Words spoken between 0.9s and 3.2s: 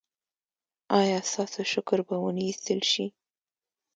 ایا ستاسو شکر به و نه ویستل شي؟